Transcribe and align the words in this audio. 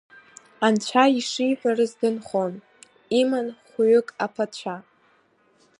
Анцәа 0.65 1.03
ишиҳәарыз 1.17 1.91
дынхон, 1.99 2.53
иман 3.19 3.47
хәҩык 3.69 4.07
аԥацәа… 4.25 4.75